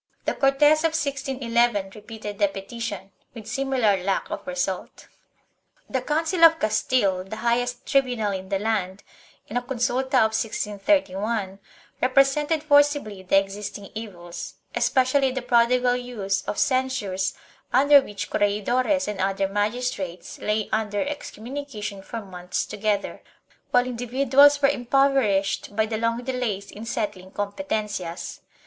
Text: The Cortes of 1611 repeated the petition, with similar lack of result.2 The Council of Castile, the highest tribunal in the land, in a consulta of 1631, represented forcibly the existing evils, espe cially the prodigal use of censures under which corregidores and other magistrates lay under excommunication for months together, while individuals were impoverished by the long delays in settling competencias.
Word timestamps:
The 0.25 0.33
Cortes 0.33 0.79
of 0.79 0.97
1611 0.99 1.91
repeated 1.93 2.39
the 2.39 2.47
petition, 2.47 3.11
with 3.35 3.45
similar 3.45 4.01
lack 4.03 4.31
of 4.31 4.47
result.2 4.47 5.05
The 5.91 6.01
Council 6.01 6.43
of 6.43 6.57
Castile, 6.57 7.23
the 7.23 7.35
highest 7.35 7.85
tribunal 7.85 8.31
in 8.31 8.49
the 8.49 8.57
land, 8.57 9.03
in 9.47 9.57
a 9.57 9.61
consulta 9.61 10.15
of 10.25 10.33
1631, 10.33 11.59
represented 12.01 12.63
forcibly 12.63 13.21
the 13.21 13.37
existing 13.37 13.91
evils, 13.93 14.55
espe 14.73 15.01
cially 15.03 15.35
the 15.35 15.43
prodigal 15.43 15.95
use 15.95 16.41
of 16.47 16.57
censures 16.57 17.35
under 17.71 18.01
which 18.01 18.31
corregidores 18.31 19.07
and 19.07 19.19
other 19.21 19.47
magistrates 19.47 20.39
lay 20.39 20.67
under 20.71 21.01
excommunication 21.03 22.01
for 22.01 22.21
months 22.25 22.65
together, 22.65 23.21
while 23.69 23.85
individuals 23.85 24.63
were 24.63 24.67
impoverished 24.69 25.75
by 25.75 25.85
the 25.85 25.97
long 25.99 26.23
delays 26.23 26.71
in 26.71 26.87
settling 26.87 27.29
competencias. 27.29 28.39